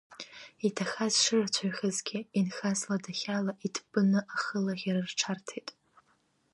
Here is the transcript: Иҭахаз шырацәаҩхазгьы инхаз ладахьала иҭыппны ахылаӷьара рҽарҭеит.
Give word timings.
Иҭахаз 0.67 1.13
шырацәаҩхазгьы 1.23 2.19
инхаз 2.39 2.79
ладахьала 2.89 3.53
иҭыппны 3.65 4.19
ахылаӷьара 4.35 5.01
рҽарҭеит. 5.09 5.69